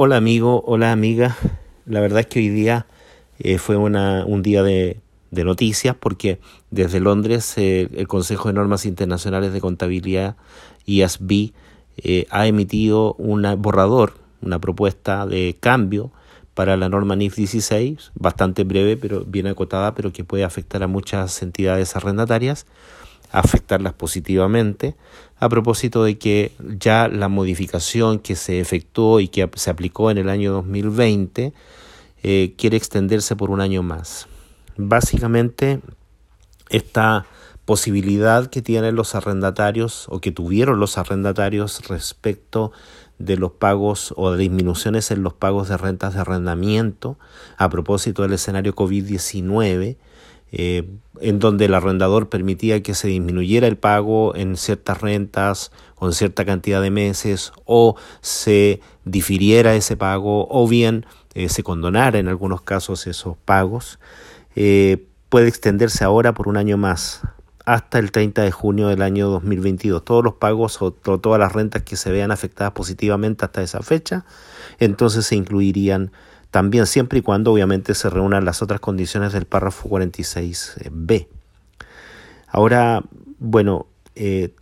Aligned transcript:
Hola 0.00 0.16
amigo, 0.16 0.62
hola 0.64 0.92
amiga. 0.92 1.36
La 1.84 1.98
verdad 1.98 2.20
es 2.20 2.26
que 2.28 2.38
hoy 2.38 2.50
día 2.50 2.86
eh, 3.40 3.58
fue 3.58 3.76
una, 3.76 4.24
un 4.26 4.44
día 4.44 4.62
de, 4.62 5.00
noticias 5.32 5.96
porque 5.98 6.38
desde 6.70 7.00
Londres 7.00 7.58
el 7.58 8.06
Consejo 8.06 8.46
de 8.46 8.54
Normas 8.54 8.86
Internacionales 8.86 9.52
de 9.52 9.60
Contabilidad, 9.60 10.36
IASB, 10.86 11.50
eh, 11.96 12.28
ha 12.30 12.46
emitido 12.46 13.14
un 13.14 13.44
borrador, 13.58 14.12
una 14.40 14.60
propuesta 14.60 15.26
de 15.26 15.56
cambio 15.58 16.12
para 16.54 16.76
la 16.76 16.88
norma 16.88 17.16
NIF 17.16 17.34
16, 17.34 18.12
bastante 18.14 18.62
breve, 18.62 18.96
pero 18.96 19.24
bien 19.24 19.48
acotada, 19.48 19.96
pero 19.96 20.12
que 20.12 20.22
puede 20.22 20.44
afectar 20.44 20.84
a 20.84 20.86
muchas 20.86 21.42
entidades 21.42 21.96
arrendatarias, 21.96 22.66
afectarlas 23.30 23.92
positivamente, 23.92 24.96
a 25.38 25.48
propósito 25.48 26.04
de 26.04 26.18
que 26.18 26.52
ya 26.78 27.08
la 27.08 27.28
modificación 27.28 28.18
que 28.18 28.36
se 28.36 28.60
efectuó 28.60 29.20
y 29.20 29.28
que 29.28 29.48
se 29.54 29.70
aplicó 29.70 30.10
en 30.10 30.18
el 30.18 30.28
año 30.28 30.52
2020 30.52 31.52
eh, 32.22 32.54
quiere 32.56 32.76
extenderse 32.76 33.36
por 33.36 33.50
un 33.50 33.60
año 33.60 33.82
más. 33.82 34.26
Básicamente, 34.76 35.80
esta 36.70 37.26
posibilidad 37.64 38.46
que 38.46 38.62
tienen 38.62 38.94
los 38.94 39.14
arrendatarios 39.14 40.06
o 40.08 40.20
que 40.20 40.32
tuvieron 40.32 40.80
los 40.80 40.96
arrendatarios 40.96 41.86
respecto 41.88 42.72
de 43.18 43.36
los 43.36 43.52
pagos 43.52 44.14
o 44.16 44.32
de 44.32 44.38
disminuciones 44.38 45.10
en 45.10 45.22
los 45.22 45.34
pagos 45.34 45.68
de 45.68 45.76
rentas 45.76 46.14
de 46.14 46.20
arrendamiento 46.20 47.18
a 47.56 47.68
propósito 47.68 48.22
del 48.22 48.32
escenario 48.32 48.74
COVID-19, 48.74 49.96
eh, 50.52 50.88
en 51.20 51.38
donde 51.38 51.66
el 51.66 51.74
arrendador 51.74 52.28
permitía 52.28 52.82
que 52.82 52.94
se 52.94 53.08
disminuyera 53.08 53.66
el 53.66 53.76
pago 53.76 54.34
en 54.34 54.56
ciertas 54.56 55.00
rentas 55.00 55.72
o 55.96 56.06
en 56.06 56.12
cierta 56.12 56.44
cantidad 56.44 56.80
de 56.80 56.90
meses 56.90 57.52
o 57.64 57.96
se 58.20 58.80
difiriera 59.04 59.74
ese 59.74 59.96
pago 59.96 60.46
o 60.50 60.66
bien 60.68 61.04
eh, 61.34 61.48
se 61.48 61.62
condonara 61.62 62.18
en 62.18 62.28
algunos 62.28 62.62
casos 62.62 63.06
esos 63.06 63.36
pagos, 63.36 63.98
eh, 64.56 65.06
puede 65.28 65.48
extenderse 65.48 66.02
ahora 66.02 66.34
por 66.34 66.48
un 66.48 66.56
año 66.56 66.76
más 66.76 67.22
hasta 67.64 67.98
el 67.98 68.10
30 68.10 68.42
de 68.42 68.50
junio 68.50 68.88
del 68.88 69.02
año 69.02 69.28
2022. 69.28 70.02
Todos 70.02 70.24
los 70.24 70.34
pagos 70.34 70.80
o 70.80 70.90
todas 70.90 71.38
las 71.38 71.52
rentas 71.52 71.82
que 71.82 71.96
se 71.96 72.10
vean 72.10 72.30
afectadas 72.30 72.72
positivamente 72.72 73.44
hasta 73.44 73.62
esa 73.62 73.82
fecha, 73.82 74.24
entonces 74.78 75.26
se 75.26 75.36
incluirían 75.36 76.10
también 76.50 76.86
siempre 76.86 77.18
y 77.18 77.22
cuando 77.22 77.52
obviamente 77.52 77.94
se 77.94 78.08
reúnan 78.10 78.44
las 78.44 78.62
otras 78.62 78.80
condiciones 78.80 79.32
del 79.32 79.44
párrafo 79.44 79.88
46b. 79.88 81.26
Ahora, 82.46 83.02
bueno, 83.38 83.86
eh, 84.14 84.54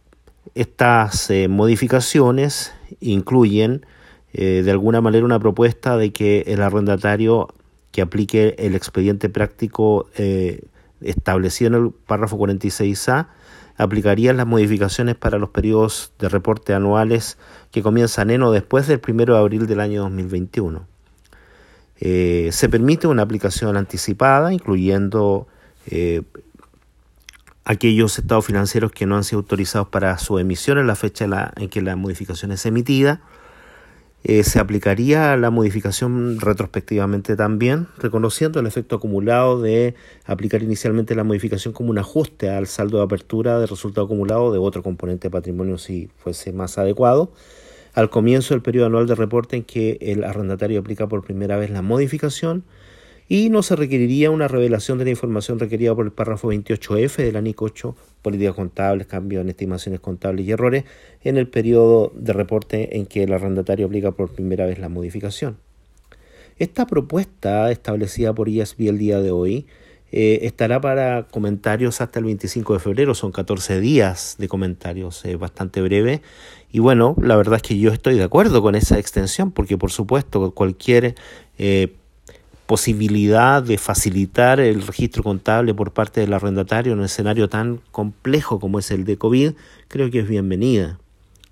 estas 0.55 1.31
eh, 1.31 1.48
modificaciones 1.48 2.73
incluyen 3.01 3.87
eh, 4.33 4.62
de 4.64 4.70
alguna 4.70 5.01
manera 5.01 5.25
una 5.25 5.39
propuesta 5.39 5.97
de 5.97 6.12
que 6.12 6.45
el 6.48 6.62
arrendatario 6.62 7.48
que 7.92 8.03
aplique 8.03 8.55
el 8.59 8.75
expediente 8.75 9.31
práctico 9.31 10.11
establecido 11.01 11.69
en 11.69 11.84
el 11.84 11.91
párrafo 11.92 12.37
46A 12.37 13.29
aplicaría 13.79 14.33
las 14.34 14.47
modificaciones 14.47 15.14
para 15.14 15.39
los 15.39 15.51
periodos 15.51 16.12
de 16.19 16.29
reporte 16.29 16.75
anuales 16.75 17.39
que 17.70 17.83
comienzan 17.83 18.31
en 18.31 18.42
o 18.42 18.53
después 18.53 18.87
del 18.87 19.01
1 19.07 19.25
de 19.25 19.39
abril 19.39 19.67
del 19.67 19.81
año 19.81 20.03
2021. 20.03 20.87
Eh, 22.00 22.50
se 22.52 22.69
permite 22.69 23.06
una 23.06 23.22
aplicación 23.22 23.77
anticipada, 23.77 24.52
incluyendo 24.52 25.47
eh, 25.91 26.22
aquellos 27.64 28.19
estados 28.19 28.44
financieros 28.44 28.92
que 28.92 29.06
no 29.06 29.16
han 29.16 29.25
sido 29.25 29.41
autorizados 29.41 29.89
para 29.89 30.19
su 30.19 30.39
emisión 30.39 30.78
en 30.78 30.86
la 30.86 30.94
fecha 30.94 31.52
en 31.56 31.69
que 31.69 31.83
la 31.83 31.97
modificación 31.97 32.52
es 32.52 32.67
emitida. 32.67 33.20
Eh, 34.24 34.42
se 34.42 34.58
aplicaría 34.58 35.36
la 35.36 35.50
modificación 35.50 36.41
retrospectivamente 36.41 37.36
también, 37.36 37.86
reconociendo 37.98 38.58
el 38.58 38.67
efecto 38.67 38.97
acumulado 38.97 39.62
de 39.62 39.94
aplicar 40.24 40.64
inicialmente 40.64 41.14
la 41.14 41.22
modificación 41.22 41.72
como 41.72 41.91
un 41.91 41.98
ajuste 41.98 42.51
al 42.51 42.67
saldo 42.67 42.98
de 42.98 43.05
apertura 43.05 43.61
de 43.61 43.67
resultado 43.67 44.07
acumulado 44.07 44.52
de 44.52 44.58
otro 44.58 44.83
componente 44.83 45.28
de 45.28 45.30
patrimonio 45.30 45.78
si 45.78 46.11
fuese 46.18 46.52
más 46.52 46.77
adecuado 46.77 47.30
al 47.96 48.11
comienzo 48.11 48.52
del 48.52 48.62
periodo 48.62 48.86
anual 48.86 49.07
de 49.07 49.14
reporte 49.14 49.57
en 49.57 49.64
que 49.64 49.96
el 50.02 50.23
arrendatario 50.23 50.79
aplica 50.79 51.08
por 51.08 51.24
primera 51.24 51.57
vez 51.57 51.70
la 51.70 51.80
modificación 51.80 52.62
y 53.27 53.48
no 53.48 53.62
se 53.62 53.74
requeriría 53.74 54.30
una 54.30 54.48
revelación 54.48 54.98
de 54.98 55.05
la 55.05 55.11
información 55.11 55.58
requerida 55.58 55.95
por 55.95 56.05
el 56.05 56.12
párrafo 56.12 56.52
28F 56.52 57.17
de 57.17 57.33
la 57.33 57.40
NIC 57.40 57.61
8, 57.61 57.96
políticas 58.20 58.55
contables, 58.55 59.07
cambio 59.07 59.40
en 59.40 59.48
estimaciones 59.48 60.01
contables 60.01 60.46
y 60.46 60.52
errores, 60.52 60.84
en 61.24 61.39
el 61.39 61.48
periodo 61.48 62.12
de 62.14 62.34
reporte 62.34 62.98
en 62.98 63.07
que 63.07 63.23
el 63.23 63.33
arrendatario 63.33 63.86
aplica 63.86 64.13
por 64.13 64.30
primera 64.30 64.67
vez 64.67 64.78
la 64.78 64.90
modificación. 64.90 65.57
Esta 66.58 66.86
propuesta 66.86 67.70
establecida 67.70 68.34
por 68.34 68.51
ISB 68.51 68.89
el 68.89 68.98
día 68.98 69.20
de 69.20 69.30
hoy 69.30 69.67
eh, 70.18 70.46
estará 70.46 70.80
para 70.80 71.24
comentarios 71.24 72.00
hasta 72.00 72.20
el 72.20 72.24
25 72.24 72.72
de 72.72 72.78
febrero, 72.80 73.14
son 73.14 73.32
14 73.32 73.80
días 73.80 74.36
de 74.38 74.48
comentarios, 74.48 75.22
eh, 75.27 75.36
bastante 75.36 75.82
breve. 75.82 76.22
Y 76.72 76.78
bueno, 76.78 77.14
la 77.20 77.36
verdad 77.36 77.56
es 77.56 77.62
que 77.62 77.78
yo 77.78 77.92
estoy 77.92 78.14
de 78.14 78.22
acuerdo 78.22 78.62
con 78.62 78.77
esa 78.77 78.98
extensión, 78.98 79.50
porque 79.50 79.77
por 79.77 79.90
supuesto 79.90 80.52
cualquier 80.52 81.16
eh, 81.58 81.92
posibilidad 82.64 83.62
de 83.62 83.77
facilitar 83.77 84.58
el 84.58 84.86
registro 84.86 85.22
contable 85.22 85.74
por 85.74 85.92
parte 85.92 86.22
del 86.22 86.33
arrendatario 86.33 86.94
en 86.94 87.00
un 87.00 87.04
escenario 87.04 87.50
tan 87.50 87.83
complejo 87.90 88.58
como 88.58 88.78
es 88.78 88.90
el 88.90 89.04
de 89.04 89.18
COVID, 89.18 89.52
creo 89.88 90.10
que 90.10 90.20
es 90.20 90.28
bienvenida. 90.28 90.98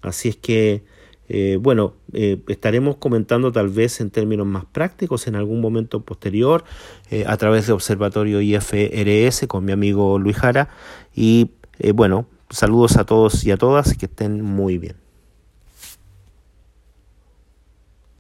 Así 0.00 0.30
es 0.30 0.36
que 0.36 0.84
eh, 1.28 1.58
bueno, 1.60 1.94
eh, 2.12 2.40
estaremos 2.48 2.96
comentando 2.96 3.50
tal 3.52 3.68
vez 3.68 4.00
en 4.00 4.10
términos 4.10 4.46
más 4.46 4.64
prácticos 4.66 5.26
en 5.26 5.36
algún 5.36 5.60
momento 5.60 6.00
posterior 6.00 6.64
eh, 7.10 7.24
a 7.26 7.36
través 7.36 7.66
de 7.66 7.72
Observatorio 7.72 8.40
IFRS 8.40 9.46
con 9.46 9.64
mi 9.64 9.72
amigo 9.72 10.18
Luis 10.18 10.36
Jara. 10.36 10.68
Y 11.14 11.50
bueno, 11.94 12.26
saludos 12.50 12.96
a 12.96 13.04
todos 13.04 13.44
y 13.44 13.50
a 13.50 13.56
todas 13.56 13.96
que 13.96 14.06
estén 14.06 14.42
muy 14.42 14.78
bien. 14.78 15.03